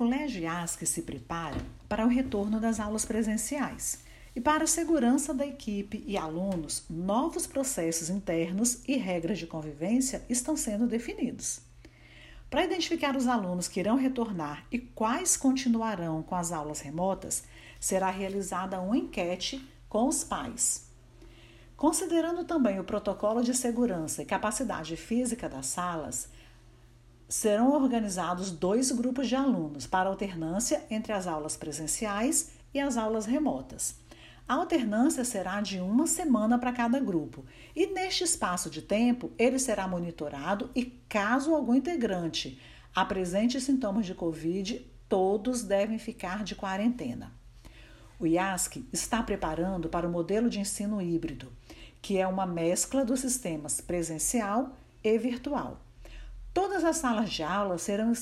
[0.00, 3.98] Colégio IASC se prepara para o retorno das aulas presenciais
[4.34, 10.24] e para a segurança da equipe e alunos, novos processos internos e regras de convivência
[10.26, 11.60] estão sendo definidos.
[12.48, 17.42] Para identificar os alunos que irão retornar e quais continuarão com as aulas remotas,
[17.78, 20.88] será realizada uma enquete com os pais.
[21.76, 26.30] Considerando também o protocolo de segurança e capacidade física das salas,
[27.30, 33.24] serão organizados dois grupos de alunos para alternância entre as aulas presenciais e as aulas
[33.24, 33.94] remotas.
[34.48, 39.60] A alternância será de uma semana para cada grupo, e neste espaço de tempo ele
[39.60, 42.60] será monitorado e, caso algum integrante
[42.92, 47.32] apresente sintomas de Covid, todos devem ficar de quarentena.
[48.18, 51.52] O IASC está preparando para o modelo de ensino híbrido,
[52.02, 55.80] que é uma mescla dos sistemas presencial e virtual.
[56.70, 58.12] Todas as salas de aula serão